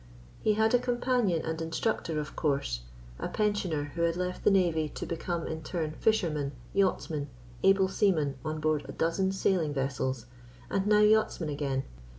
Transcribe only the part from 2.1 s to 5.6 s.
of course a pensioner who had left the Navy to become